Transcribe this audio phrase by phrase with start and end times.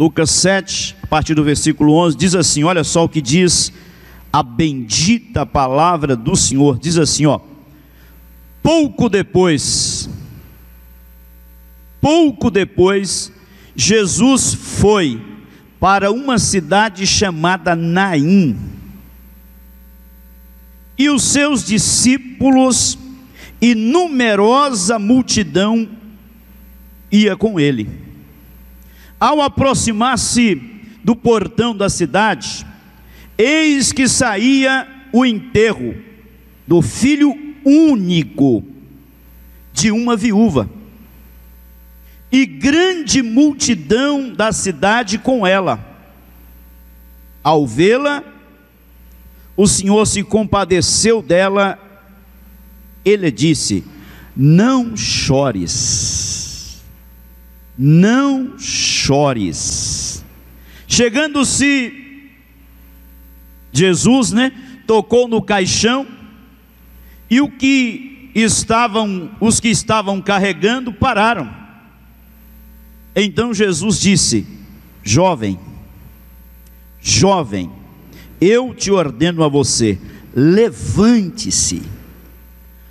[0.00, 3.70] Lucas 7, a partir do versículo 11, diz assim: Olha só o que diz
[4.32, 6.78] a bendita palavra do Senhor.
[6.78, 7.38] Diz assim, ó:
[8.62, 10.08] Pouco depois,
[12.00, 13.30] pouco depois,
[13.76, 15.20] Jesus foi
[15.78, 18.56] para uma cidade chamada Naim.
[20.96, 22.98] E os seus discípulos
[23.60, 25.86] e numerosa multidão
[27.12, 28.09] ia com ele.
[29.20, 30.54] Ao aproximar-se
[31.04, 32.66] do portão da cidade,
[33.36, 35.94] eis que saía o enterro
[36.66, 38.64] do filho único
[39.72, 40.68] de uma viúva
[42.32, 45.84] e grande multidão da cidade com ela.
[47.42, 48.22] Ao vê-la,
[49.56, 51.78] o Senhor se compadeceu dela,
[53.04, 53.84] ele disse:
[54.36, 56.29] Não chores,
[57.82, 60.22] não chores.
[60.86, 62.28] Chegando-se,
[63.72, 64.52] Jesus, né,
[64.86, 66.06] tocou no caixão,
[67.30, 71.50] e o que estavam, os que estavam carregando pararam.
[73.16, 74.46] Então Jesus disse:
[75.02, 75.58] Jovem,
[77.00, 77.70] jovem,
[78.38, 79.98] eu te ordeno a você,
[80.34, 81.82] levante-se,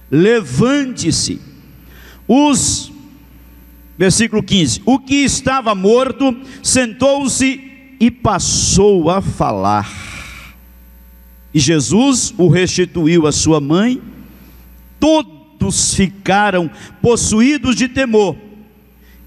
[0.09, 1.39] levante-se.
[2.27, 2.91] Os,
[3.99, 6.33] versículo 15: O que estava morto
[6.63, 7.61] sentou-se
[7.99, 10.55] e passou a falar.
[11.53, 14.01] E Jesus o restituiu à sua mãe,
[14.99, 18.37] todos ficaram possuídos de temor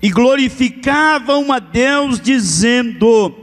[0.01, 3.35] e glorificavam a Deus, dizendo: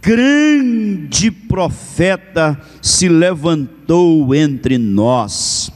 [0.00, 5.70] Grande profeta se levantou entre nós,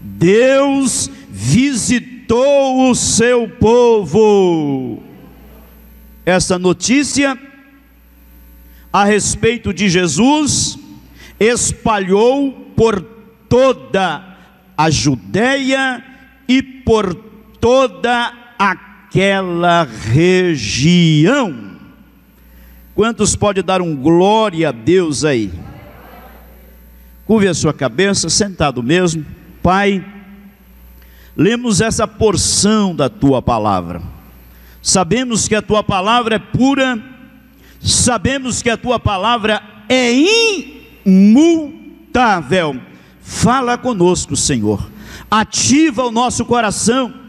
[0.00, 5.02] Deus visitou o seu povo.
[6.24, 7.38] Essa notícia
[8.92, 10.78] a respeito de Jesus
[11.40, 13.00] espalhou por
[13.48, 14.36] toda
[14.76, 16.04] a Judéia
[16.48, 17.14] e por
[17.60, 21.72] toda a naquela região.
[22.94, 25.52] Quantos pode dar um glória a Deus aí?
[27.26, 29.24] Curve a sua cabeça, sentado mesmo.
[29.62, 30.04] Pai,
[31.36, 34.02] lemos essa porção da tua palavra.
[34.80, 37.02] Sabemos que a tua palavra é pura,
[37.80, 40.12] sabemos que a tua palavra é
[41.06, 42.80] imutável.
[43.20, 44.90] Fala conosco, Senhor.
[45.30, 47.21] Ativa o nosso coração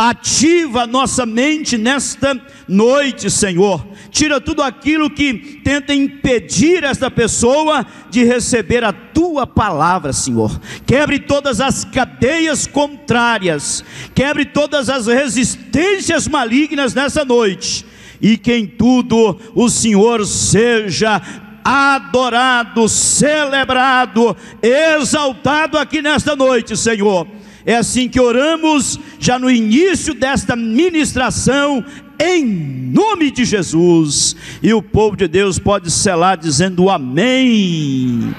[0.00, 3.84] Ativa nossa mente nesta noite, Senhor.
[4.12, 10.56] Tira tudo aquilo que tenta impedir esta pessoa de receber a tua palavra, Senhor.
[10.86, 17.84] Quebre todas as cadeias contrárias, quebre todas as resistências malignas nessa noite.
[18.22, 21.20] E que em tudo o Senhor seja
[21.64, 27.26] adorado, celebrado, exaltado aqui nesta noite, Senhor
[27.64, 31.84] é assim que oramos já no início desta ministração,
[32.18, 34.34] em nome de Jesus.
[34.62, 38.20] E o povo de Deus pode selar dizendo amém.
[38.22, 38.34] amém.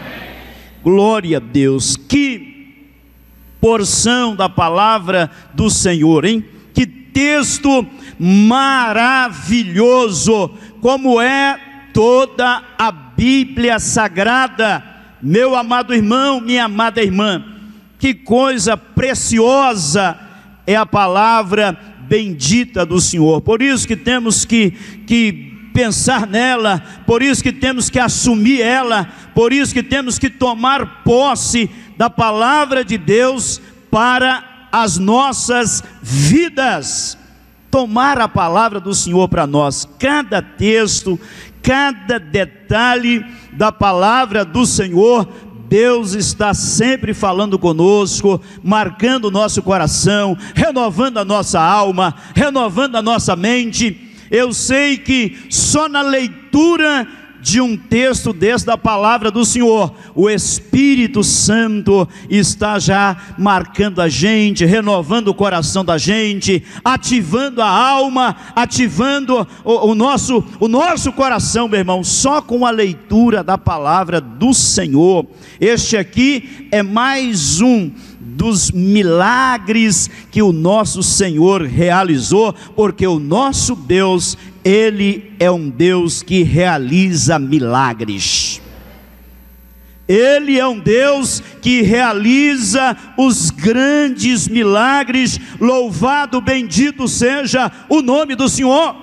[0.84, 1.96] Glória a Deus.
[1.96, 2.50] Que
[3.60, 6.44] porção da palavra do Senhor, hein?
[6.74, 7.86] Que texto
[8.18, 9.22] maravilhoso,
[10.82, 11.60] como é
[11.94, 14.84] toda a Bíblia Sagrada.
[15.22, 17.44] Meu amado irmão, minha amada irmã,
[18.00, 20.18] que coisa preciosa
[20.66, 21.78] é a palavra
[22.08, 23.42] bendita do Senhor.
[23.42, 24.72] Por isso que temos que,
[25.06, 30.30] que pensar nela, por isso que temos que assumir ela, por isso que temos que
[30.30, 33.62] tomar posse da palavra de Deus
[33.92, 37.18] para as nossas vidas.
[37.70, 41.20] Tomar a palavra do Senhor para nós, cada texto,
[41.62, 43.24] cada detalhe
[43.54, 45.28] da palavra do Senhor
[45.70, 53.02] Deus está sempre falando conosco, marcando o nosso coração, renovando a nossa alma, renovando a
[53.04, 54.10] nossa mente.
[54.32, 57.08] Eu sei que só na leitura
[57.42, 64.10] de um texto desse da palavra do Senhor, o Espírito Santo está já marcando a
[64.10, 71.12] gente, renovando o coração da gente, ativando a alma, ativando o, o, nosso, o nosso
[71.12, 75.26] coração, meu irmão, só com a leitura da palavra do Senhor.
[75.60, 77.92] Este aqui é mais um
[78.40, 86.24] dos milagres que o nosso Senhor realizou, porque o nosso Deus, Ele é um Deus
[86.24, 88.62] que realiza milagres.
[90.08, 98.48] Ele é um Deus que realiza os grandes milagres, louvado, bendito seja o nome do
[98.48, 98.96] Senhor.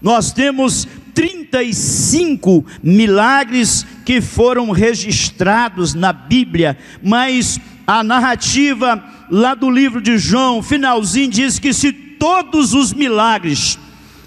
[0.00, 9.98] Nós temos 35 milagres que foram registrados na Bíblia, mas a narrativa lá do livro
[9.98, 13.78] de João, finalzinho, diz que se todos os milagres,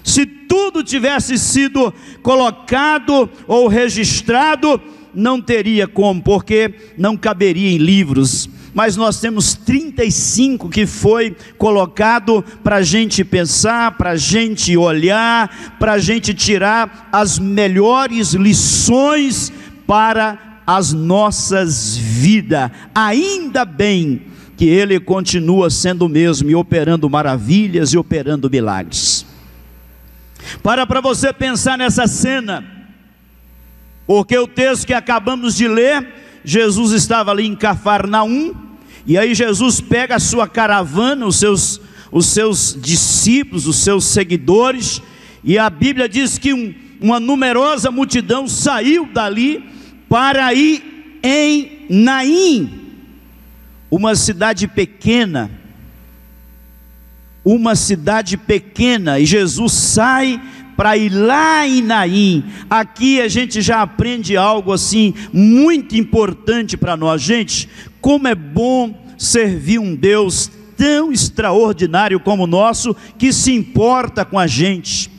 [0.02, 1.94] se tudo tivesse sido
[2.24, 4.80] colocado ou registrado,
[5.14, 8.50] não teria como, porque não caberia em livros.
[8.74, 15.76] Mas nós temos 35 que foi colocado para a gente pensar, para a gente olhar,
[15.78, 19.52] para a gente tirar as melhores lições
[19.86, 22.70] para as nossas vidas.
[22.94, 24.22] Ainda bem
[24.56, 29.26] que Ele continua sendo o mesmo e operando maravilhas e operando milagres.
[30.62, 32.64] Para para você pensar nessa cena,
[34.06, 36.06] porque o texto que acabamos de ler,
[36.44, 38.54] Jesus estava ali em Cafarnaum,
[39.06, 41.80] e aí Jesus pega a sua caravana, os seus,
[42.10, 45.02] os seus discípulos, os seus seguidores,
[45.42, 49.71] e a Bíblia diz que um, uma numerosa multidão saiu dali
[50.12, 52.70] para ir em Naim,
[53.90, 55.50] uma cidade pequena,
[57.42, 60.38] uma cidade pequena, e Jesus sai
[60.76, 62.44] para ir lá em Naim.
[62.68, 67.66] Aqui a gente já aprende algo assim muito importante para nós, gente.
[67.98, 74.38] Como é bom servir um Deus tão extraordinário como o nosso, que se importa com
[74.38, 75.10] a gente.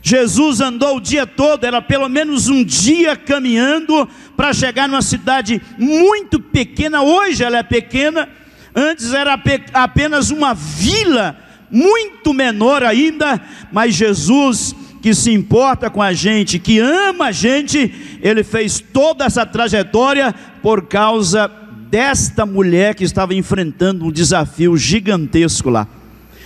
[0.00, 5.60] Jesus andou o dia todo, era pelo menos um dia caminhando para chegar numa cidade
[5.76, 7.02] muito pequena.
[7.02, 8.28] Hoje ela é pequena,
[8.74, 9.40] antes era
[9.74, 11.36] apenas uma vila
[11.70, 13.40] muito menor ainda,
[13.72, 19.24] mas Jesus, que se importa com a gente, que ama a gente, ele fez toda
[19.24, 21.50] essa trajetória por causa
[21.90, 25.86] desta mulher que estava enfrentando um desafio gigantesco lá.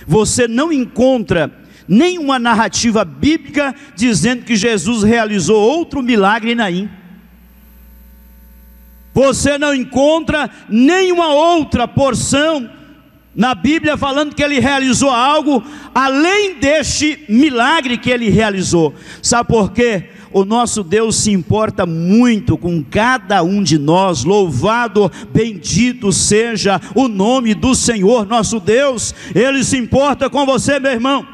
[0.07, 6.89] Você não encontra nenhuma narrativa bíblica dizendo que Jesus realizou outro milagre em Naim.
[9.13, 12.69] Você não encontra nenhuma outra porção
[13.35, 15.63] na Bíblia falando que ele realizou algo
[15.93, 18.93] além deste milagre que ele realizou.
[19.21, 20.09] Sabe por quê?
[20.31, 24.23] O nosso Deus se importa muito com cada um de nós.
[24.23, 29.13] Louvado, bendito seja o nome do Senhor nosso Deus.
[29.35, 31.32] Ele se importa com você, meu irmão.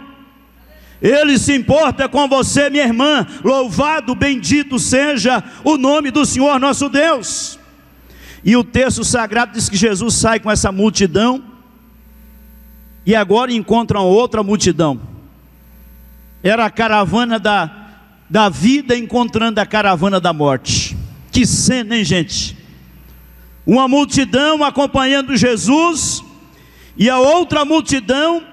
[1.01, 3.25] Ele se importa com você, minha irmã.
[3.43, 7.57] Louvado, bendito seja o nome do Senhor nosso Deus.
[8.43, 11.43] E o texto sagrado diz que Jesus sai com essa multidão
[13.05, 14.99] e agora encontram outra multidão.
[16.43, 17.69] Era a caravana da,
[18.29, 20.97] da vida encontrando a caravana da morte.
[21.31, 22.57] Que cena, hein, gente?
[23.65, 26.23] Uma multidão acompanhando Jesus
[26.97, 28.43] e a outra multidão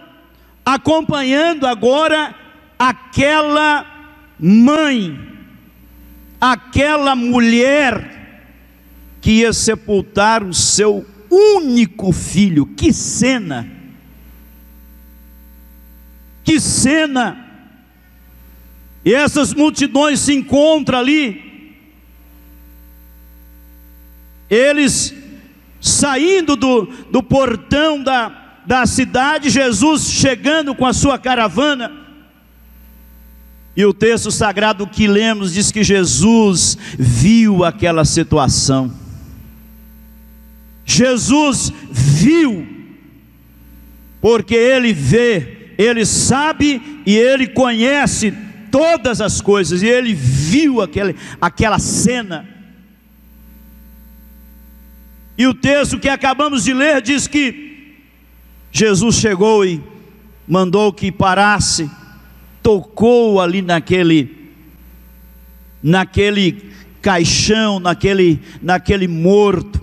[0.66, 2.34] acompanhando agora
[2.76, 3.86] aquela
[4.36, 5.16] mãe,
[6.40, 8.40] aquela mulher
[9.20, 12.66] que ia sepultar o seu único filho.
[12.66, 13.70] Que cena!
[16.42, 17.44] Que cena!
[19.04, 21.76] E essas multidões se encontram ali,
[24.50, 25.14] eles
[25.80, 31.92] saindo do, do portão da, da cidade, Jesus chegando com a sua caravana,
[33.76, 38.92] e o texto sagrado que lemos diz que Jesus viu aquela situação.
[40.84, 42.66] Jesus viu,
[44.20, 48.32] porque ele vê ele sabe e ele conhece
[48.70, 52.48] todas as coisas, e ele viu aquele, aquela cena.
[55.38, 57.65] E o texto que acabamos de ler diz que
[58.78, 59.82] Jesus chegou e
[60.46, 61.90] mandou que parasse,
[62.62, 64.52] tocou ali naquele,
[65.82, 66.62] naquele
[67.00, 69.80] caixão, naquele, naquele morto,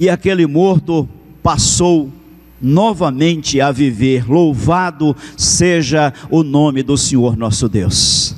[0.00, 1.06] e aquele morto
[1.42, 2.10] passou
[2.62, 4.26] novamente a viver.
[4.26, 8.34] Louvado seja o nome do Senhor nosso Deus.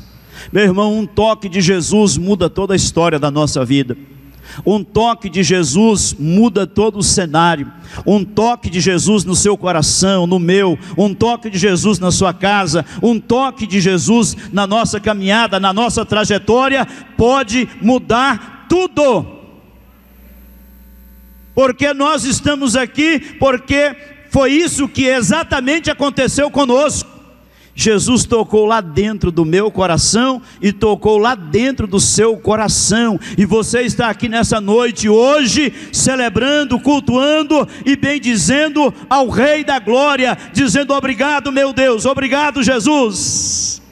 [0.53, 3.97] Meu irmão, um toque de Jesus muda toda a história da nossa vida.
[4.67, 7.73] Um toque de Jesus muda todo o cenário.
[8.07, 10.79] Um toque de Jesus no seu coração, no meu.
[10.97, 12.85] Um toque de Jesus na sua casa.
[13.03, 19.27] Um toque de Jesus na nossa caminhada, na nossa trajetória, pode mudar tudo.
[21.55, 23.95] Porque nós estamos aqui, porque
[24.31, 27.14] foi isso que exatamente aconteceu conosco.
[27.75, 33.19] Jesus tocou lá dentro do meu coração e tocou lá dentro do seu coração.
[33.37, 40.39] E você está aqui nessa noite hoje, celebrando, cultuando e bendizendo ao Rei da Glória,
[40.53, 43.83] dizendo: Obrigado, meu Deus, obrigado, Jesus.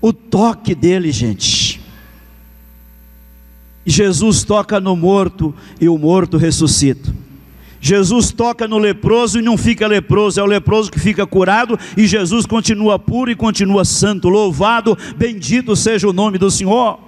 [0.00, 1.80] O toque dele, gente.
[3.84, 7.25] Jesus toca no morto e o morto ressuscita.
[7.86, 12.04] Jesus toca no leproso e não fica leproso, é o leproso que fica curado e
[12.04, 14.28] Jesus continua puro e continua santo.
[14.28, 16.98] Louvado, bendito seja o nome do Senhor.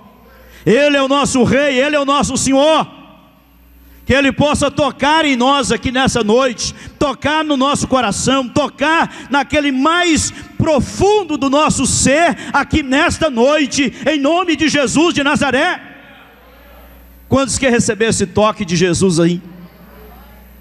[0.65, 2.87] Ele é o nosso Rei, Ele é o nosso Senhor.
[4.07, 9.73] Que Ele possa tocar em nós aqui nessa noite, tocar no nosso coração, tocar naquele
[9.73, 15.83] mais profundo do nosso ser aqui nesta noite, em nome de Jesus de Nazaré.
[17.29, 19.43] Quantos quer receber esse toque de Jesus aí?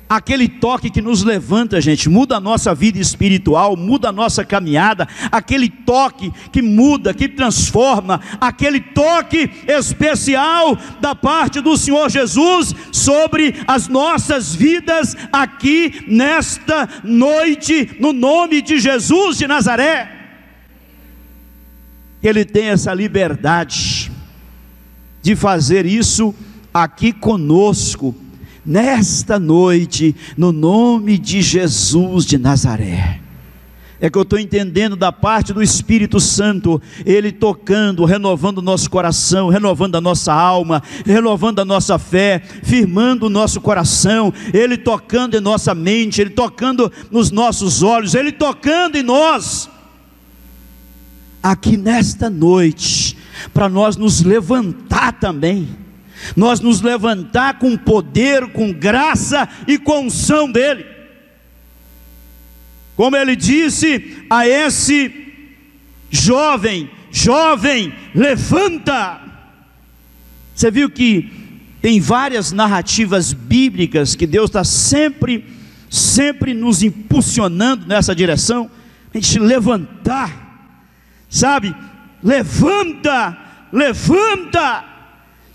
[0.10, 5.08] Aquele toque que nos levanta, gente, muda a nossa vida espiritual, muda a nossa caminhada,
[5.32, 13.56] aquele toque que muda, que transforma, aquele toque especial da parte do Senhor Jesus sobre
[13.68, 20.14] as nossas vidas aqui nesta noite, no nome de Jesus de Nazaré.
[22.24, 24.12] Ele tem essa liberdade
[25.22, 26.34] de fazer isso
[26.74, 28.16] aqui conosco
[28.68, 33.22] nesta noite, no nome de Jesus de Nazaré.
[34.00, 38.92] É que eu estou entendendo da parte do Espírito Santo, Ele tocando, renovando o nosso
[38.92, 45.36] coração, renovando a nossa alma, renovando a nossa fé, firmando o nosso coração, Ele tocando
[45.36, 49.68] em nossa mente, Ele tocando nos nossos olhos, Ele tocando em nós.
[51.42, 53.18] Aqui nesta noite,
[53.52, 55.87] para nós nos levantar também
[56.36, 60.86] nós nos levantar com poder, com graça e com unção dEle.
[62.96, 65.14] Como ele disse a esse
[66.10, 69.22] jovem: Jovem, levanta.
[70.54, 71.30] Você viu que
[71.82, 75.46] tem várias narrativas bíblicas que Deus está sempre,
[75.90, 78.70] sempre nos impulsionando nessa direção,
[79.14, 80.74] a gente levantar,
[81.30, 81.76] sabe?
[82.24, 83.38] Levanta,
[83.72, 84.97] levanta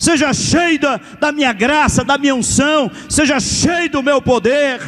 [0.03, 4.81] seja cheio da, da minha graça, da minha unção, seja cheio do meu poder.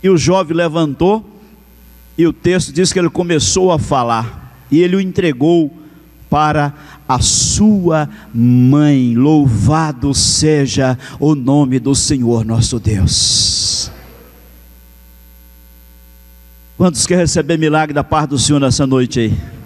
[0.00, 1.28] E o jovem levantou,
[2.16, 5.76] e o texto diz que ele começou a falar, e ele o entregou
[6.30, 6.72] para
[7.08, 9.16] a sua mãe.
[9.16, 13.90] Louvado seja o nome do Senhor nosso Deus.
[16.76, 19.65] Quantos querem receber milagre da parte do Senhor nessa noite aí?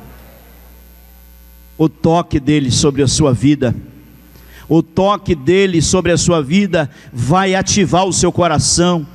[1.80, 3.74] O toque dele sobre a sua vida.
[4.68, 9.06] O toque dele sobre a sua vida vai ativar o seu coração,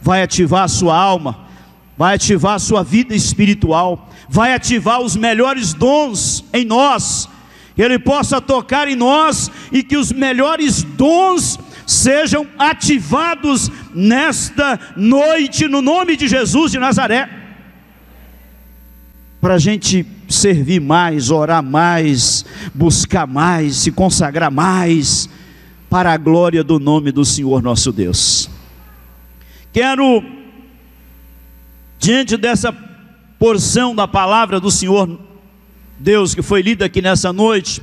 [0.00, 1.48] vai ativar a sua alma,
[1.98, 7.28] vai ativar a sua vida espiritual, vai ativar os melhores dons em nós,
[7.74, 15.66] que ele possa tocar em nós e que os melhores dons sejam ativados nesta noite,
[15.66, 17.28] no nome de Jesus de Nazaré,
[19.40, 25.28] para a gente servir mais, orar mais, buscar mais, se consagrar mais,
[25.88, 28.48] para a glória do nome do Senhor nosso Deus.
[29.72, 30.24] Quero,
[31.98, 32.72] diante dessa
[33.38, 35.18] porção da palavra do Senhor
[35.98, 37.82] Deus que foi lida aqui nessa noite,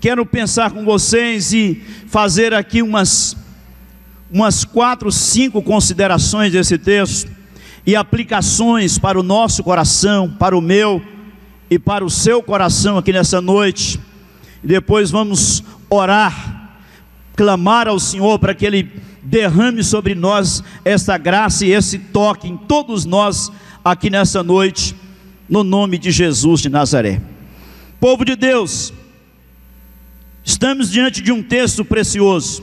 [0.00, 3.36] quero pensar com vocês e fazer aqui umas,
[4.30, 7.30] umas quatro, cinco considerações desse texto
[7.86, 11.02] e aplicações para o nosso coração, para o meu
[11.72, 13.98] e para o seu coração aqui nessa noite.
[14.62, 16.76] Depois vamos orar,
[17.34, 18.90] clamar ao Senhor para que Ele
[19.22, 23.50] derrame sobre nós essa graça e esse toque em todos nós
[23.82, 24.94] aqui nessa noite,
[25.48, 27.22] no nome de Jesus de Nazaré.
[27.98, 28.92] Povo de Deus,
[30.44, 32.62] estamos diante de um texto precioso,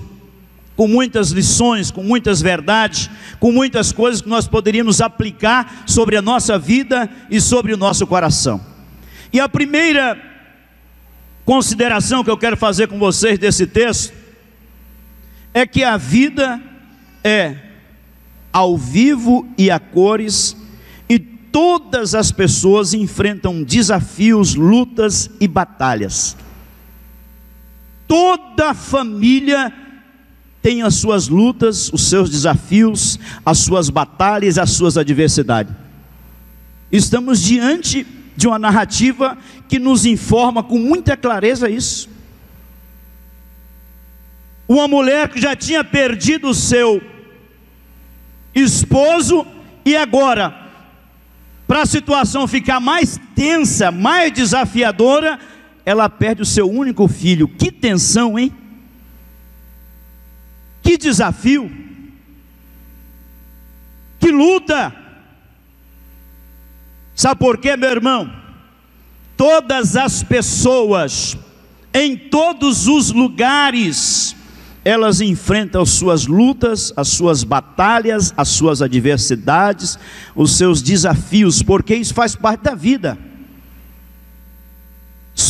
[0.75, 6.21] com muitas lições, com muitas verdades, com muitas coisas que nós poderíamos aplicar sobre a
[6.21, 8.68] nossa vida e sobre o nosso coração.
[9.31, 10.19] E a primeira
[11.45, 14.13] consideração que eu quero fazer com vocês desse texto
[15.53, 16.61] é que a vida
[17.23, 17.57] é
[18.51, 20.55] ao vivo e a cores,
[21.07, 26.35] e todas as pessoas enfrentam desafios, lutas e batalhas.
[28.07, 29.71] Toda família
[30.61, 35.73] tem as suas lutas, os seus desafios, as suas batalhas, as suas adversidades.
[36.91, 38.05] Estamos diante
[38.39, 42.09] de uma narrativa que nos informa com muita clareza isso.
[44.65, 47.03] Uma mulher que já tinha perdido o seu
[48.55, 49.45] esposo
[49.83, 50.55] e agora
[51.67, 55.37] para a situação ficar mais tensa, mais desafiadora,
[55.85, 57.45] ela perde o seu único filho.
[57.45, 58.55] Que tensão, hein?
[60.81, 61.69] Que desafio!
[64.17, 64.95] Que luta!
[67.19, 68.31] Sabe por quê, meu irmão?
[69.35, 71.35] Todas as pessoas,
[71.93, 74.33] em todos os lugares,
[74.85, 79.99] elas enfrentam as suas lutas, as suas batalhas, as suas adversidades,
[80.33, 83.17] os seus desafios, porque isso faz parte da vida.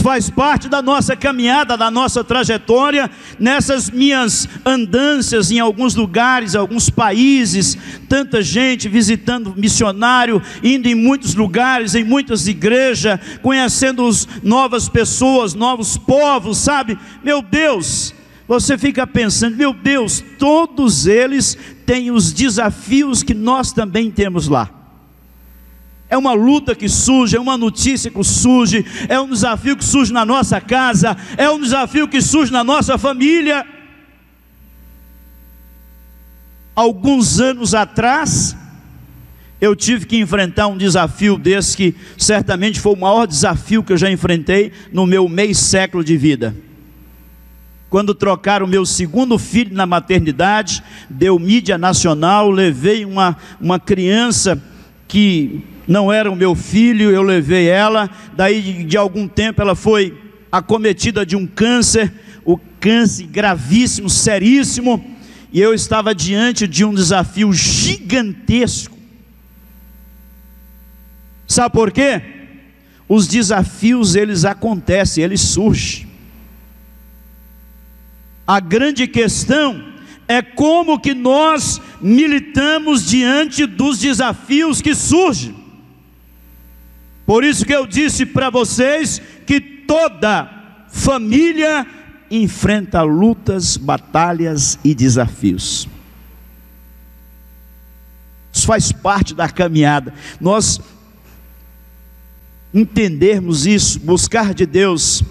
[0.01, 6.89] Faz parte da nossa caminhada, da nossa trajetória, nessas minhas andanças em alguns lugares, alguns
[6.89, 7.77] países,
[8.07, 14.09] tanta gente visitando missionário, indo em muitos lugares, em muitas igrejas, conhecendo
[14.41, 16.97] novas pessoas, novos povos, sabe?
[17.23, 18.13] Meu Deus,
[18.47, 24.78] você fica pensando, meu Deus, todos eles têm os desafios que nós também temos lá.
[26.09, 30.11] É uma luta que surge, é uma notícia que surge, é um desafio que surge
[30.11, 33.63] na nossa casa, é um desafio que surge na nossa família.
[36.75, 38.57] Alguns anos atrás,
[39.61, 43.97] eu tive que enfrentar um desafio desse que certamente foi o maior desafio que eu
[43.97, 46.55] já enfrentei no meu meio século de vida.
[47.87, 54.61] Quando trocaram o meu segundo filho na maternidade, deu mídia nacional, levei uma, uma criança
[55.07, 60.15] que não era o meu filho, eu levei ela, daí de, algum tempo ela foi
[60.51, 62.13] acometida de um câncer,
[62.45, 65.03] o câncer gravíssimo, seríssimo,
[65.51, 68.95] e eu estava diante de um desafio gigantesco.
[71.47, 72.21] Sabe por quê?
[73.07, 76.07] Os desafios eles acontecem, eles surgem.
[78.45, 79.83] A grande questão
[80.27, 85.68] é como que nós militamos diante dos desafios que surgem.
[87.29, 90.49] Por isso que eu disse para vocês que toda
[90.89, 91.85] família
[92.31, 95.87] enfrenta lutas, batalhas e desafios.
[98.51, 100.11] Isso faz parte da caminhada.
[100.41, 100.81] Nós
[102.73, 105.23] entendermos isso, buscar de Deus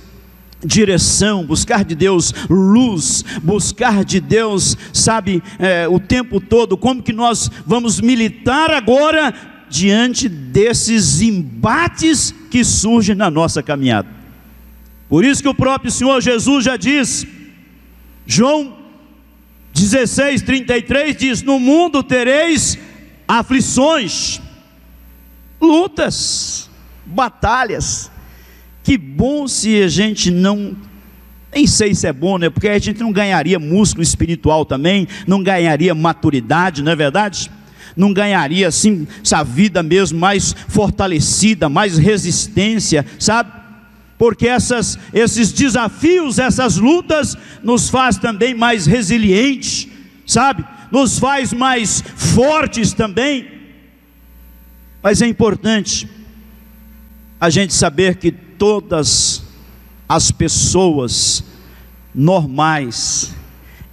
[0.65, 7.13] direção, buscar de Deus luz, buscar de Deus, sabe, é, o tempo todo, como que
[7.13, 14.09] nós vamos militar agora diante desses embates que surgem na nossa caminhada.
[15.09, 17.27] Por isso que o próprio Senhor Jesus já diz,
[18.27, 18.77] João
[19.73, 22.79] 16, 33 diz: No mundo tereis
[23.27, 24.41] aflições,
[25.61, 26.69] lutas,
[27.07, 28.11] batalhas.
[28.83, 30.77] Que bom se a gente não
[31.55, 32.51] nem sei se é bom, né?
[32.51, 37.51] Porque a gente não ganharia músculo espiritual também, não ganharia maturidade, não é verdade?
[37.99, 43.53] Não ganharia assim essa vida mesmo mais fortalecida, mais resistência, sabe?
[44.17, 49.89] Porque essas, esses desafios, essas lutas, nos faz também mais resilientes,
[50.25, 50.65] sabe?
[50.93, 53.49] Nos faz mais fortes também.
[55.03, 56.09] Mas é importante
[57.41, 59.43] a gente saber que todas
[60.09, 61.43] as pessoas
[62.15, 63.35] normais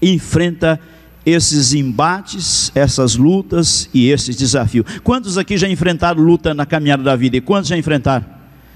[0.01, 0.77] enfrentam
[1.25, 4.85] esses embates, essas lutas e esses desafios.
[5.03, 7.37] Quantos aqui já enfrentaram luta na caminhada da vida?
[7.37, 8.25] E quantos já enfrentaram?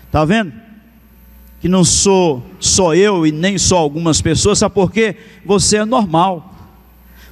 [0.07, 0.51] Está vendo?
[1.61, 5.15] Que não sou só eu e nem só algumas pessoas, sabe por quê?
[5.45, 6.55] Você é normal.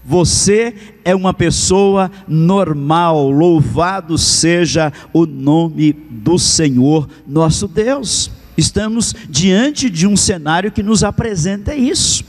[0.06, 3.30] Você é uma pessoa normal.
[3.30, 8.32] Louvado seja o nome do Senhor nosso Deus.
[8.58, 12.24] Estamos diante de um cenário que nos apresenta isso.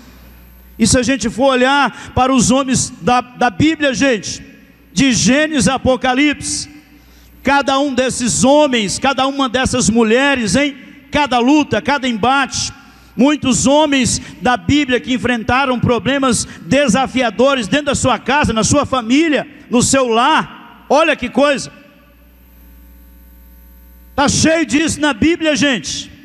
[0.79, 4.43] E se a gente for olhar para os homens da, da Bíblia, gente,
[4.93, 6.69] de Gênesis a Apocalipse,
[7.43, 10.77] cada um desses homens, cada uma dessas mulheres, em
[11.11, 12.73] cada luta, cada embate,
[13.17, 19.47] muitos homens da Bíblia que enfrentaram problemas desafiadores dentro da sua casa, na sua família,
[19.69, 20.87] no seu lar.
[20.89, 21.73] Olha que coisa.
[24.11, 26.18] Está cheio disso na Bíblia, gente.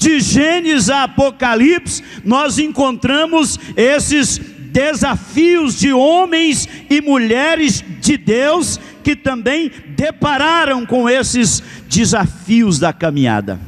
[0.00, 9.14] De Gênesis a Apocalipse, nós encontramos esses desafios de homens e mulheres de Deus que
[9.14, 13.60] também depararam com esses desafios da caminhada.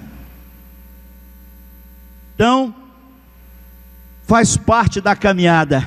[2.34, 2.74] Então,
[4.26, 5.86] faz parte da caminhada.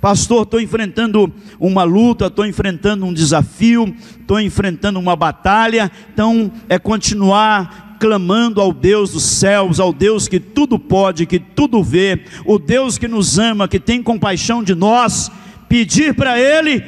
[0.00, 5.90] Pastor, estou enfrentando uma luta, estou enfrentando um desafio, estou enfrentando uma batalha.
[6.12, 11.82] Então, é continuar clamando ao Deus dos céus, ao Deus que tudo pode, que tudo
[11.82, 15.30] vê, o Deus que nos ama, que tem compaixão de nós,
[15.70, 16.80] pedir para Ele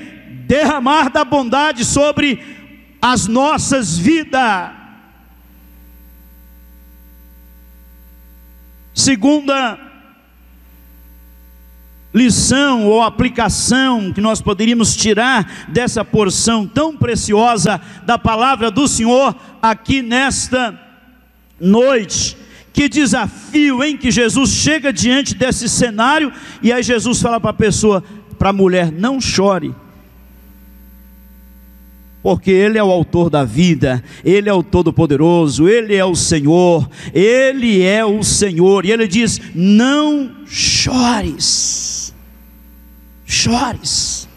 [0.46, 2.38] derramar da bondade sobre
[3.00, 4.72] as nossas vidas.
[8.92, 9.78] Segunda
[12.12, 19.34] lição ou aplicação que nós poderíamos tirar dessa porção tão preciosa da palavra do Senhor
[19.62, 20.85] aqui nesta
[21.60, 22.36] noite.
[22.72, 23.96] Que desafio, hein?
[23.96, 28.04] Que Jesus chega diante desse cenário e aí Jesus fala para a pessoa,
[28.38, 29.74] para a mulher: não chore
[32.26, 36.90] porque Ele é o autor da vida, Ele é o Todo-Poderoso, Ele é o Senhor,
[37.14, 42.12] Ele é o Senhor, e Ele diz: não chores,
[43.24, 44.28] chores.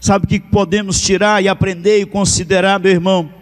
[0.00, 3.32] Sabe o que podemos tirar e aprender e considerar, meu irmão?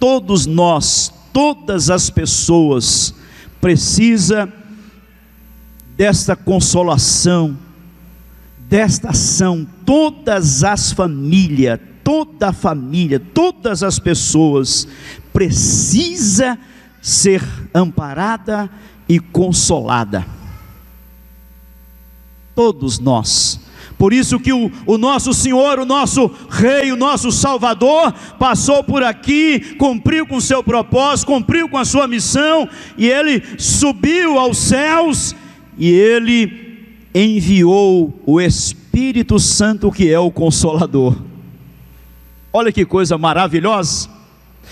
[0.00, 3.14] Todos nós, todas as pessoas,
[3.60, 4.52] precisa
[5.96, 7.56] desta consolação,
[8.58, 14.88] desta ação, todas as famílias, toda a família, todas as pessoas
[15.32, 16.58] precisa
[17.02, 17.42] ser
[17.74, 18.70] amparada
[19.06, 20.26] e consolada.
[22.54, 23.59] Todos nós.
[24.00, 29.02] Por isso que o, o, nosso Senhor, o nosso Rei, o nosso Salvador, passou por
[29.02, 34.56] aqui, cumpriu com o seu propósito, cumpriu com a sua missão, e ele subiu aos
[34.56, 35.36] céus,
[35.76, 41.18] e ele enviou o Espírito Santo, que é o Consolador.
[42.54, 44.08] Olha que coisa maravilhosa.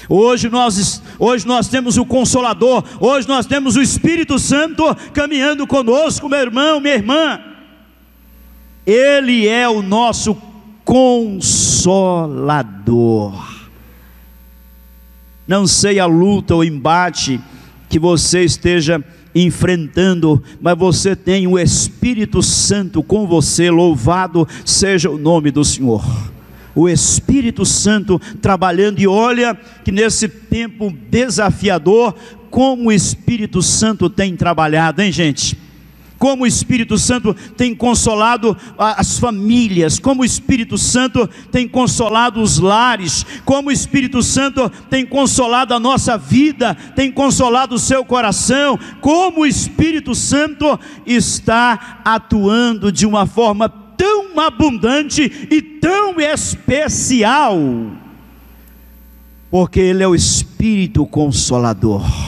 [0.08, 6.30] Hoje nós, hoje nós temos o Consolador, hoje nós temos o Espírito Santo caminhando conosco,
[6.30, 7.47] meu irmão, minha irmã.
[8.88, 10.34] Ele é o nosso
[10.82, 12.18] Consolador.
[15.46, 17.38] Não sei a luta ou embate
[17.90, 25.18] que você esteja enfrentando, mas você tem o Espírito Santo com você, louvado seja o
[25.18, 26.02] nome do Senhor.
[26.74, 32.14] O Espírito Santo trabalhando, e olha que nesse tempo desafiador,
[32.50, 35.67] como o Espírito Santo tem trabalhado, hein, gente?
[36.18, 42.58] Como o Espírito Santo tem consolado as famílias, como o Espírito Santo tem consolado os
[42.58, 48.78] lares, como o Espírito Santo tem consolado a nossa vida, tem consolado o seu coração,
[49.00, 57.56] como o Espírito Santo está atuando de uma forma tão abundante e tão especial,
[59.50, 62.27] porque Ele é o Espírito Consolador.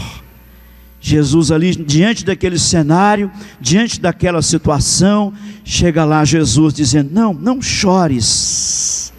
[1.01, 5.33] Jesus ali diante daquele cenário, diante daquela situação,
[5.65, 9.13] chega lá Jesus dizendo: "Não, não chores".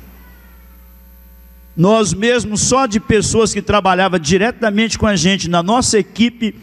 [1.75, 6.53] Nós mesmos só de pessoas que trabalhavam diretamente com a gente na nossa equipe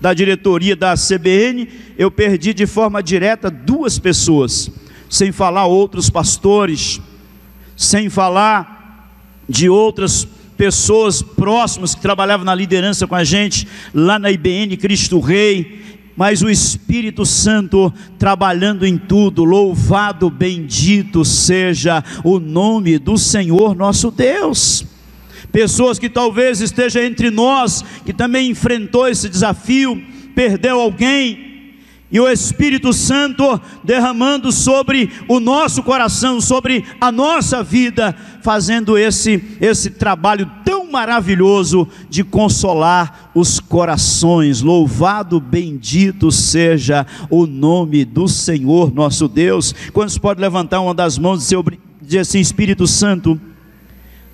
[0.00, 4.70] da diretoria da CBN, eu perdi de forma direta duas pessoas,
[5.10, 7.00] sem falar outros pastores,
[7.76, 9.10] sem falar
[9.48, 10.37] de outras pessoas
[11.22, 15.80] próximas que trabalhavam na liderança com a gente, lá na IBN Cristo Rei,
[16.16, 24.10] mas o Espírito Santo trabalhando em tudo, louvado, bendito seja o nome do Senhor nosso
[24.10, 24.84] Deus.
[25.52, 30.02] Pessoas que talvez esteja entre nós, que também enfrentou esse desafio,
[30.34, 31.57] perdeu alguém,
[32.10, 39.42] e o Espírito Santo derramando sobre o nosso coração, sobre a nossa vida, fazendo esse,
[39.60, 44.62] esse trabalho tão maravilhoso de consolar os corações.
[44.62, 49.74] Louvado, bendito seja o nome do Senhor nosso Deus.
[49.92, 51.56] Quantos pode levantar uma das mãos e
[52.00, 53.38] dizer assim: Espírito Santo?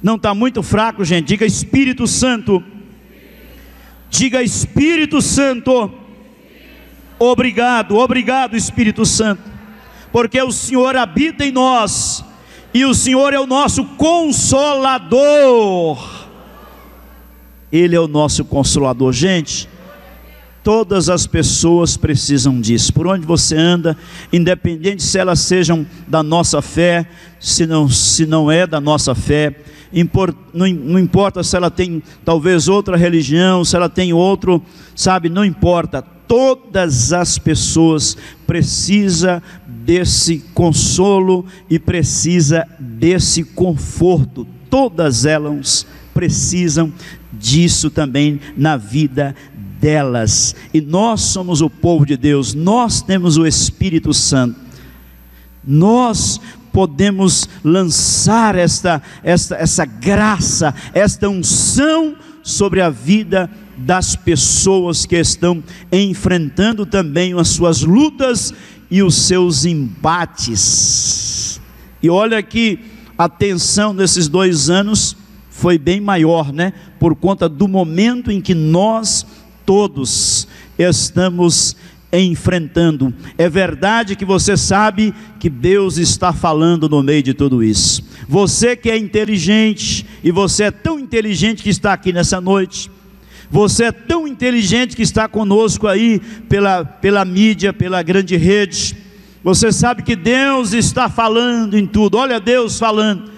[0.00, 1.26] Não está muito fraco, gente.
[1.26, 2.62] Diga Espírito Santo.
[4.08, 6.03] Diga Espírito Santo
[7.18, 9.42] Obrigado, obrigado Espírito Santo,
[10.10, 12.24] porque o Senhor habita em nós
[12.72, 15.18] e o Senhor é o nosso consolador.
[17.70, 19.68] Ele é o nosso consolador, gente.
[20.62, 22.92] Todas as pessoas precisam disso.
[22.92, 23.96] Por onde você anda,
[24.32, 27.06] independente se elas sejam da nossa fé,
[27.38, 29.54] se não, se não é da nossa fé,
[30.52, 34.60] não importa se ela tem talvez outra religião, se ela tem outro,
[34.96, 44.46] sabe, não importa todas as pessoas precisa desse consolo e precisa desse conforto.
[44.70, 46.92] Todas elas precisam
[47.32, 49.34] disso também na vida
[49.80, 50.54] delas.
[50.72, 54.58] E nós somos o povo de Deus, nós temos o Espírito Santo.
[55.66, 56.40] Nós
[56.72, 65.62] podemos lançar esta, esta, essa graça, esta unção sobre a vida das pessoas que estão
[65.90, 68.52] enfrentando também as suas lutas
[68.90, 71.60] e os seus embates.
[72.02, 72.78] E olha que
[73.16, 75.16] a tensão desses dois anos
[75.50, 76.72] foi bem maior, né?
[76.98, 79.24] Por conta do momento em que nós
[79.64, 80.46] todos
[80.78, 81.76] estamos
[82.12, 83.12] enfrentando.
[83.36, 88.04] É verdade que você sabe que Deus está falando no meio de tudo isso.
[88.28, 92.90] Você que é inteligente, e você é tão inteligente que está aqui nessa noite.
[93.50, 98.96] Você é tão inteligente que está conosco aí pela, pela mídia, pela grande rede.
[99.42, 102.16] Você sabe que Deus está falando em tudo.
[102.16, 103.30] Olha Deus falando.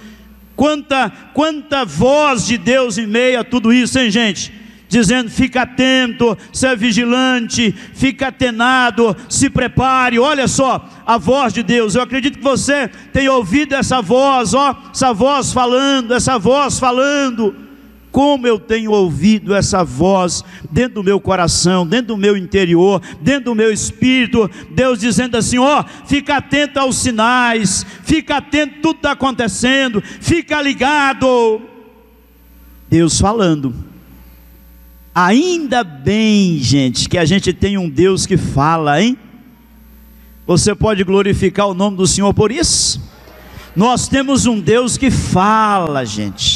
[0.55, 4.53] Quanta, quanta voz de Deus em meio a tudo isso, hein, gente?
[4.89, 10.19] dizendo: fica atento, seja vigilante, fica atenado, se prepare.
[10.19, 11.95] Olha só a voz de Deus.
[11.95, 17.66] Eu acredito que você tem ouvido essa voz, ó, essa voz falando, essa voz falando.
[18.17, 23.45] Como eu tenho ouvido essa voz dentro do meu coração, dentro do meu interior, dentro
[23.45, 29.13] do meu espírito, Deus dizendo assim: ó, fica atento aos sinais, fica atento, tudo está
[29.13, 31.61] acontecendo, fica ligado.
[32.89, 33.75] Deus falando
[35.15, 39.19] Ainda bem, gente, que a gente tem um Deus que fala, hein?
[40.47, 42.99] Você pode glorificar o nome do Senhor por isso?
[43.75, 46.56] Nós temos um Deus que fala, gente.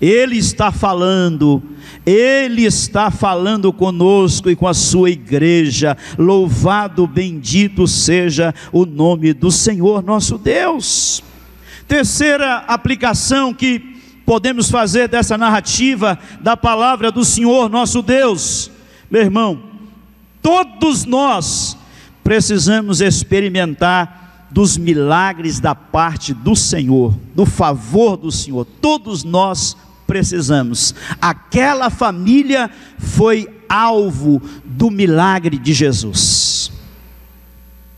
[0.00, 1.62] Ele está falando,
[2.04, 5.96] Ele está falando conosco e com a sua igreja.
[6.18, 11.22] Louvado, bendito seja o nome do Senhor nosso Deus.
[11.88, 18.70] Terceira aplicação que podemos fazer dessa narrativa da palavra do Senhor nosso Deus?
[19.10, 19.62] Meu irmão,
[20.42, 21.78] todos nós
[22.24, 28.64] precisamos experimentar dos milagres da parte do Senhor, do favor do Senhor.
[28.64, 29.76] Todos nós
[30.06, 30.94] precisamos.
[31.20, 36.76] Aquela família foi alvo do milagre de Jesus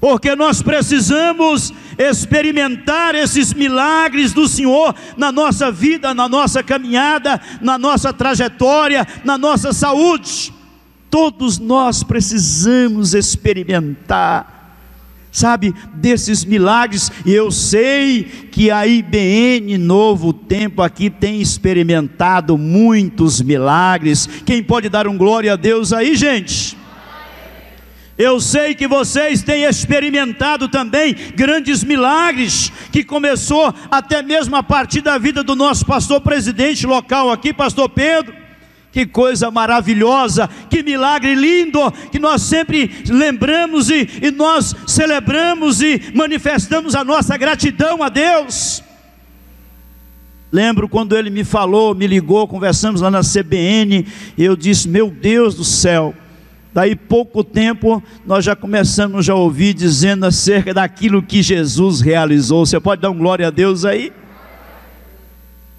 [0.00, 7.76] porque nós precisamos experimentar esses milagres do Senhor na nossa vida, na nossa caminhada, na
[7.76, 10.52] nossa trajetória, na nossa saúde.
[11.10, 14.57] Todos nós precisamos experimentar
[15.30, 23.40] sabe, desses milagres, e eu sei que a IBN Novo Tempo aqui tem experimentado muitos
[23.40, 24.28] milagres.
[24.44, 26.76] Quem pode dar um glória a Deus aí, gente?
[28.18, 35.02] Eu sei que vocês têm experimentado também grandes milagres, que começou até mesmo a partir
[35.02, 38.47] da vida do nosso pastor presidente local aqui, pastor Pedro.
[38.98, 46.10] Que coisa maravilhosa, que milagre lindo, que nós sempre lembramos e, e nós celebramos e
[46.16, 48.82] manifestamos a nossa gratidão a Deus.
[50.50, 54.04] Lembro quando ele me falou, me ligou, conversamos lá na CBN,
[54.36, 56.12] e eu disse: Meu Deus do céu,
[56.74, 62.66] Daí pouco tempo nós já começamos a ouvir dizendo acerca daquilo que Jesus realizou.
[62.66, 64.12] Você pode dar um glória a Deus aí?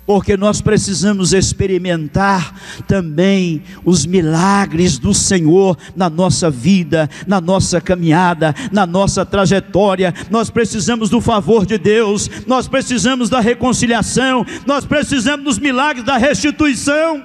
[0.09, 2.55] Porque nós precisamos experimentar
[2.87, 10.11] também os milagres do Senhor na nossa vida, na nossa caminhada, na nossa trajetória.
[10.31, 16.17] Nós precisamos do favor de Deus, nós precisamos da reconciliação, nós precisamos dos milagres da
[16.17, 17.23] restituição.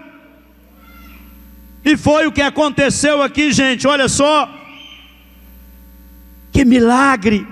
[1.82, 3.88] E foi o que aconteceu aqui, gente.
[3.88, 4.46] Olha só.
[6.52, 7.46] Que milagre.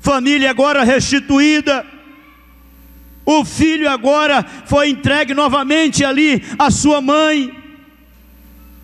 [0.00, 1.91] Família agora restituída.
[3.24, 7.52] O filho agora foi entregue novamente ali à sua mãe.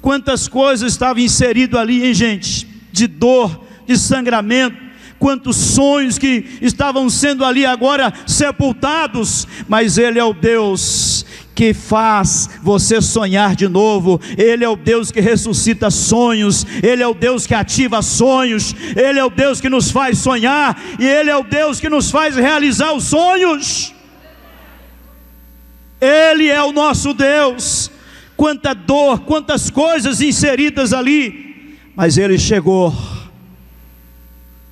[0.00, 2.66] Quantas coisas estavam inseridas ali, hein, gente?
[2.92, 10.24] De dor, de sangramento quantos sonhos que estavam sendo ali agora sepultados, mas Ele é
[10.24, 14.20] o Deus que faz você sonhar de novo.
[14.36, 19.18] Ele é o Deus que ressuscita sonhos, Ele é o Deus que ativa sonhos, Ele
[19.18, 22.36] é o Deus que nos faz sonhar e Ele é o Deus que nos faz
[22.36, 23.97] realizar os sonhos.
[26.00, 27.90] Ele é o nosso Deus.
[28.36, 32.94] Quanta dor, quantas coisas inseridas ali, mas Ele chegou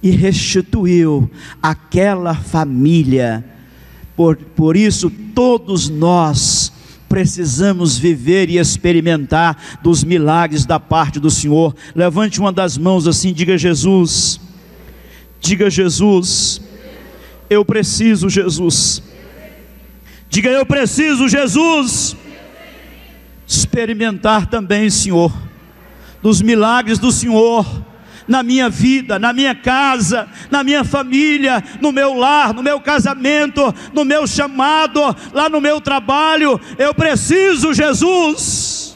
[0.02, 1.28] e restituiu
[1.60, 3.44] aquela família.
[4.14, 6.72] Por, por isso, todos nós
[7.08, 11.74] precisamos viver e experimentar dos milagres da parte do Senhor.
[11.94, 14.40] Levante uma das mãos assim, diga Jesus.
[15.40, 16.60] Diga Jesus.
[17.50, 19.02] Eu preciso, Jesus.
[20.36, 22.14] Diga eu preciso, Jesus.
[23.46, 25.32] Experimentar também, Senhor,
[26.20, 27.64] dos milagres do Senhor
[28.28, 33.74] na minha vida, na minha casa, na minha família, no meu lar, no meu casamento,
[33.94, 35.00] no meu chamado,
[35.32, 36.60] lá no meu trabalho.
[36.76, 38.94] Eu preciso, Jesus.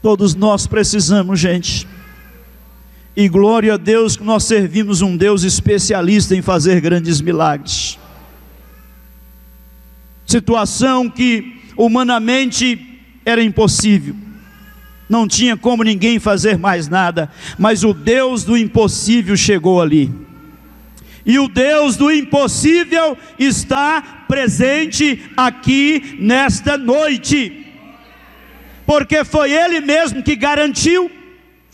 [0.00, 1.84] Todos nós precisamos, gente.
[3.16, 7.98] E glória a Deus que nós servimos um Deus especialista em fazer grandes milagres.
[10.26, 14.14] Situação que humanamente era impossível.
[15.08, 20.10] Não tinha como ninguém fazer mais nada, mas o Deus do impossível chegou ali.
[21.26, 27.66] E o Deus do impossível está presente aqui nesta noite.
[28.86, 31.10] Porque foi ele mesmo que garantiu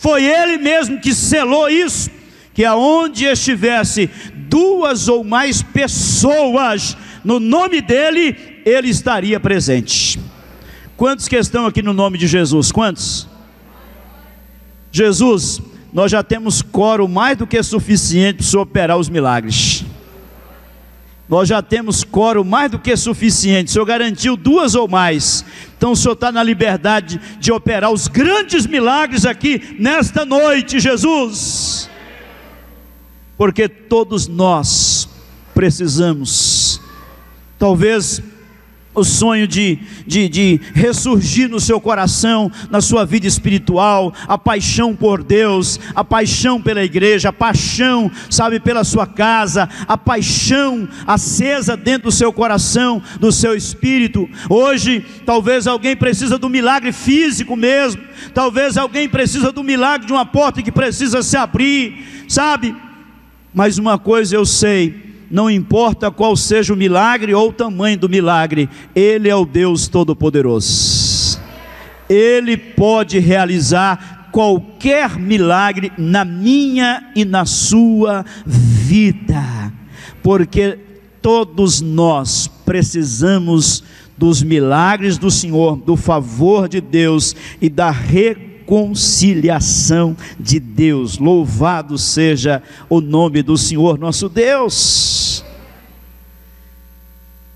[0.00, 2.08] foi ele mesmo que selou isso,
[2.54, 4.08] que aonde estivesse
[4.48, 10.18] duas ou mais pessoas no nome dele, ele estaria presente.
[10.96, 12.70] Quantos que estão aqui no nome de Jesus?
[12.70, 13.28] Quantos?
[14.92, 15.60] Jesus,
[15.92, 19.84] nós já temos coro mais do que suficiente para operar os milagres
[21.30, 23.68] nós já temos coro mais do que suficiente.
[23.68, 25.44] O Senhor garantiu duas ou mais.
[25.78, 31.88] Então o Senhor está na liberdade de operar os grandes milagres aqui nesta noite, Jesus.
[33.38, 35.08] Porque todos nós
[35.54, 36.69] precisamos,
[37.60, 38.22] talvez
[38.92, 44.96] o sonho de, de, de, ressurgir no seu coração, na sua vida espiritual, a paixão
[44.96, 51.76] por Deus, a paixão pela igreja, a paixão, sabe, pela sua casa, a paixão acesa
[51.76, 54.28] dentro do seu coração, do seu espírito.
[54.48, 58.02] Hoje, talvez alguém precisa do milagre físico mesmo,
[58.34, 62.74] talvez alguém precisa do milagre de uma porta que precisa se abrir, sabe?
[63.54, 68.08] Mas uma coisa eu sei, não importa qual seja o milagre ou o tamanho do
[68.08, 71.40] milagre, Ele é o Deus Todo-Poderoso.
[72.08, 79.72] Ele pode realizar qualquer milagre na minha e na sua vida,
[80.22, 80.78] porque
[81.22, 83.84] todos nós precisamos
[84.18, 91.18] dos milagres do Senhor, do favor de Deus e da reconciliação reconciliação de Deus.
[91.18, 95.44] Louvado seja o nome do Senhor nosso Deus.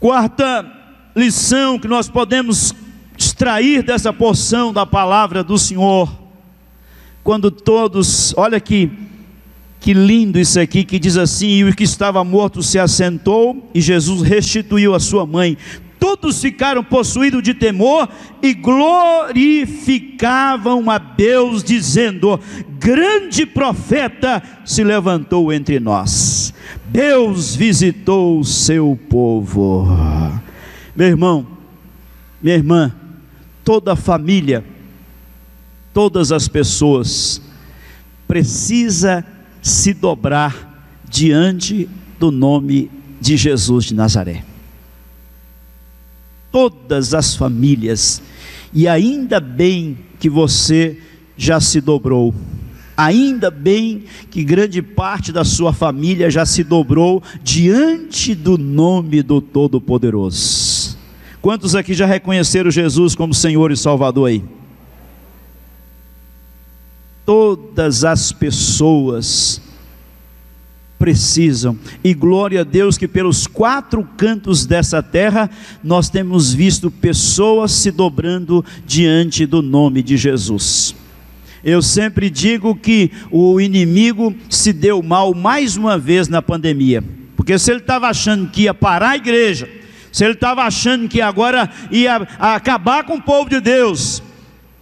[0.00, 0.66] Quarta
[1.14, 2.74] lição que nós podemos
[3.16, 6.12] extrair dessa porção da palavra do Senhor,
[7.22, 8.90] quando todos, olha aqui,
[9.78, 13.80] que lindo isso aqui que diz assim: e o que estava morto se assentou, e
[13.80, 15.56] Jesus restituiu a sua mãe
[16.04, 18.06] todos ficaram possuídos de temor
[18.42, 22.38] e glorificavam a Deus, dizendo:
[22.78, 26.52] Grande profeta se levantou entre nós,
[26.90, 29.88] Deus visitou o seu povo.
[30.94, 31.46] Meu irmão,
[32.42, 32.94] minha irmã,
[33.64, 34.62] toda a família,
[35.94, 37.40] todas as pessoas,
[38.28, 39.24] precisa
[39.62, 41.88] se dobrar diante
[42.20, 42.90] do nome
[43.22, 44.44] de Jesus de Nazaré
[46.54, 48.22] todas as famílias,
[48.72, 50.96] e ainda bem que você
[51.36, 52.32] já se dobrou.
[52.96, 59.40] Ainda bem que grande parte da sua família já se dobrou diante do nome do
[59.40, 60.96] Todo-Poderoso.
[61.42, 64.44] Quantos aqui já reconheceram Jesus como Senhor e Salvador aí?
[67.26, 69.60] Todas as pessoas
[71.04, 71.78] precisam.
[72.02, 75.50] E glória a Deus que pelos quatro cantos dessa terra
[75.82, 80.96] nós temos visto pessoas se dobrando diante do nome de Jesus.
[81.62, 87.04] Eu sempre digo que o inimigo se deu mal mais uma vez na pandemia,
[87.36, 89.68] porque se ele estava achando que ia parar a igreja,
[90.10, 94.22] se ele estava achando que agora ia acabar com o povo de Deus,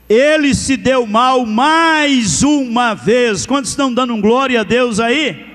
[0.09, 3.45] ele se deu mal mais uma vez.
[3.45, 5.51] Quantos estão dando glória a Deus aí?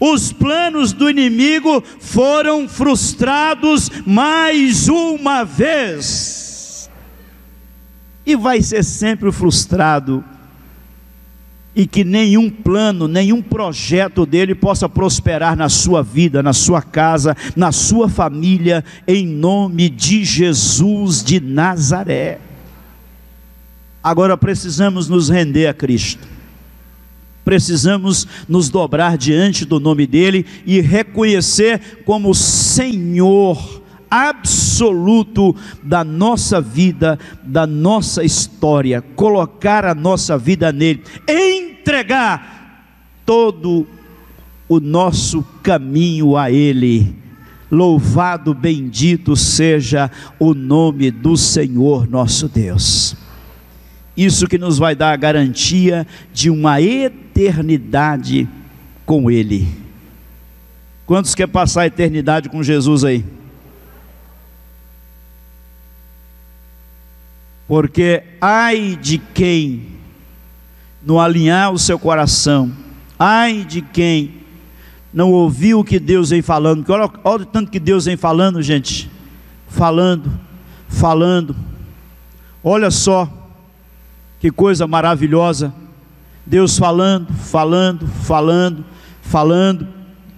[0.00, 6.90] Os planos do inimigo foram frustrados mais uma vez.
[8.24, 10.24] E vai ser sempre frustrado.
[11.76, 17.36] E que nenhum plano, nenhum projeto dele possa prosperar na sua vida, na sua casa,
[17.54, 22.40] na sua família, em nome de Jesus de Nazaré.
[24.02, 26.39] Agora precisamos nos render a Cristo
[27.44, 33.80] precisamos nos dobrar diante do nome dEle e reconhecer como Senhor
[34.10, 42.84] absoluto da nossa vida, da nossa história, colocar a nossa vida nele, entregar
[43.24, 43.86] todo
[44.68, 47.14] o nosso caminho a Ele.
[47.70, 50.10] Louvado, bendito seja
[50.40, 53.16] o nome do Senhor nosso Deus.
[54.16, 57.29] Isso que nos vai dar a garantia de uma eternidade
[59.06, 59.68] com Ele.
[61.06, 63.24] Quantos quer passar a eternidade com Jesus aí?
[67.66, 69.86] Porque ai de quem
[71.02, 72.72] no alinhar o seu coração.
[73.18, 74.34] Ai de quem
[75.12, 76.88] não ouviu o que Deus vem falando.
[76.88, 79.10] Olha, olha o tanto que Deus vem falando, gente.
[79.68, 80.32] Falando,
[80.88, 81.56] falando.
[82.62, 83.28] Olha só
[84.40, 85.72] que coisa maravilhosa.
[86.50, 88.84] Deus falando, falando, falando,
[89.22, 89.86] falando,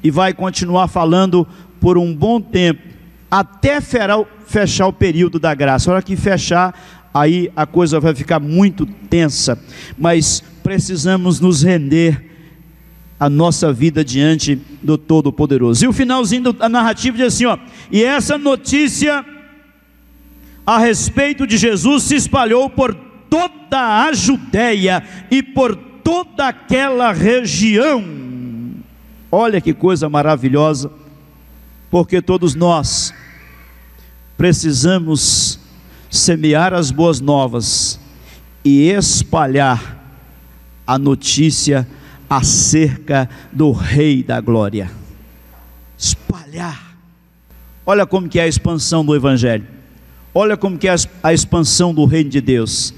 [0.04, 1.48] e vai continuar falando
[1.80, 2.82] por um bom tempo,
[3.30, 5.90] até fechar o período da graça.
[5.90, 6.78] A hora que fechar,
[7.14, 9.58] aí a coisa vai ficar muito tensa,
[9.96, 12.30] mas precisamos nos render
[13.18, 15.82] a nossa vida diante do Todo-Poderoso.
[15.82, 17.56] E o finalzinho da narrativa diz assim: ó,
[17.90, 19.24] e essa notícia
[20.66, 22.94] a respeito de Jesus se espalhou por
[23.30, 28.04] toda a Judéia e por toda aquela região.
[29.30, 30.90] Olha que coisa maravilhosa,
[31.90, 33.14] porque todos nós
[34.36, 35.58] precisamos
[36.10, 37.98] semear as boas novas
[38.64, 39.98] e espalhar
[40.86, 41.86] a notícia
[42.28, 44.90] acerca do Rei da Glória.
[45.96, 46.96] Espalhar.
[47.84, 49.66] Olha como que é a expansão do Evangelho.
[50.34, 52.94] Olha como que é a expansão do Reino de Deus.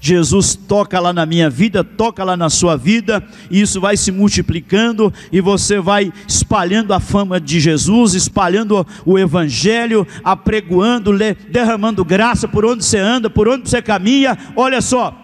[0.00, 4.10] Jesus toca lá na minha vida, toca lá na sua vida, e isso vai se
[4.10, 11.12] multiplicando, e você vai espalhando a fama de Jesus, espalhando o Evangelho, apregoando,
[11.50, 14.38] derramando graça por onde você anda, por onde você caminha.
[14.56, 15.14] Olha só,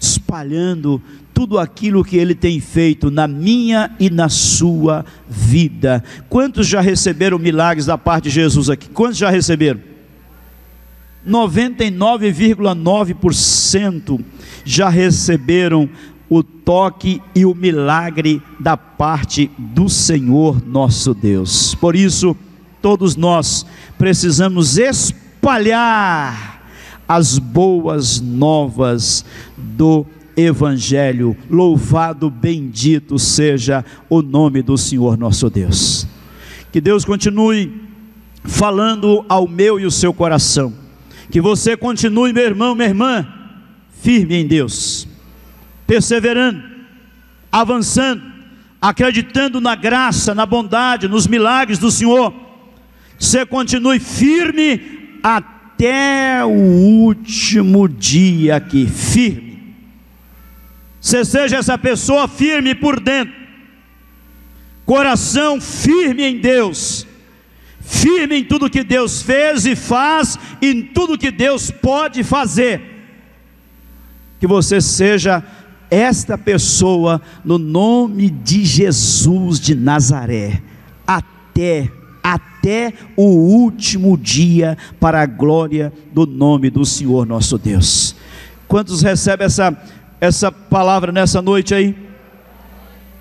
[0.00, 1.00] espalhando
[1.32, 6.02] tudo aquilo que ele tem feito na minha e na sua vida.
[6.28, 8.88] Quantos já receberam milagres da parte de Jesus aqui?
[8.88, 9.93] Quantos já receberam?
[11.26, 14.22] 99,9%
[14.64, 15.90] já receberam
[16.28, 21.74] o toque e o milagre da parte do Senhor nosso Deus.
[21.74, 22.36] Por isso,
[22.82, 23.66] todos nós
[23.96, 26.62] precisamos espalhar
[27.06, 29.24] as boas novas
[29.56, 30.04] do
[30.36, 31.36] Evangelho.
[31.48, 36.08] Louvado, bendito seja o nome do Senhor nosso Deus.
[36.72, 37.82] Que Deus continue
[38.42, 40.83] falando ao meu e o seu coração
[41.30, 43.26] que você continue, meu irmão, minha irmã,
[44.02, 45.08] firme em Deus,
[45.86, 46.62] perseverando,
[47.50, 48.22] avançando,
[48.80, 52.32] acreditando na graça, na bondade, nos milagres do Senhor.
[53.18, 59.74] Você continue firme até o último dia aqui, firme.
[61.00, 63.34] Você seja essa pessoa firme por dentro,
[64.84, 67.06] coração firme em Deus
[67.84, 72.80] firme em tudo que Deus fez e faz, em tudo que Deus pode fazer.
[74.40, 75.44] Que você seja
[75.90, 80.62] esta pessoa no nome de Jesus de Nazaré,
[81.06, 81.90] até
[82.22, 88.16] até o último dia para a glória do nome do Senhor nosso Deus.
[88.66, 89.76] Quantos recebem essa
[90.20, 91.94] essa palavra nessa noite aí?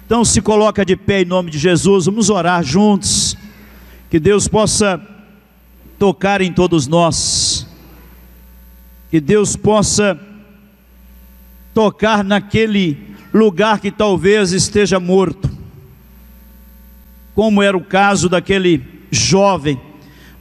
[0.06, 3.33] Então se coloca de pé em nome de Jesus, vamos orar juntos.
[4.14, 5.02] Que Deus possa
[5.98, 7.66] tocar em todos nós.
[9.10, 10.20] Que Deus possa
[11.74, 12.96] tocar naquele
[13.34, 15.50] lugar que talvez esteja morto.
[17.34, 19.82] Como era o caso daquele jovem,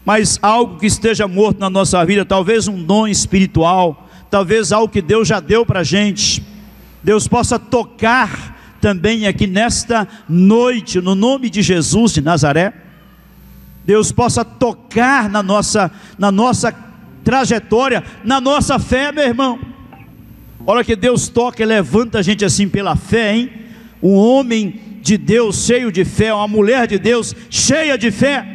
[0.05, 5.01] mas algo que esteja morto na nossa vida, talvez um dom espiritual, talvez algo que
[5.01, 6.43] Deus já deu para a gente.
[7.03, 12.82] Deus possa tocar também aqui nesta noite, no nome de Jesus de Nazaré.
[13.85, 16.72] Deus possa tocar na nossa, na nossa
[17.24, 19.59] trajetória, na nossa fé, meu irmão.
[20.66, 23.51] Olha que Deus toca e levanta a gente assim pela fé, hein?
[24.03, 28.47] Um homem de Deus cheio de fé, uma mulher de Deus cheia de fé.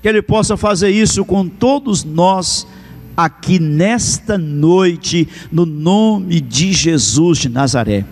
[0.00, 2.66] Que Ele possa fazer isso com todos nós
[3.14, 8.06] aqui nesta noite, no nome de Jesus de Nazaré.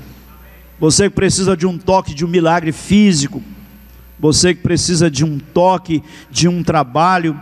[0.79, 3.43] Você que precisa de um toque, de um milagre físico,
[4.19, 7.39] você que precisa de um toque, de um trabalho,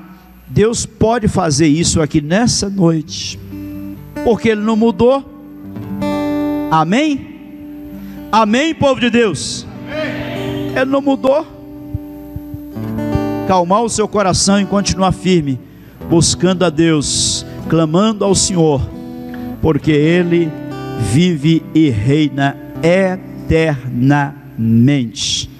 [0.48, 3.38] Deus pode fazer isso aqui nessa noite,
[4.24, 5.24] porque Ele não mudou.
[6.70, 7.34] Amém?
[8.30, 9.66] Amém, povo de Deus?
[9.86, 10.76] Amém.
[10.76, 11.46] Ele não mudou.
[13.48, 15.58] Calmar o seu coração e continuar firme,
[16.10, 18.82] buscando a Deus, clamando ao Senhor,
[19.62, 20.50] porque Ele
[21.12, 25.55] vive e reina eternamente.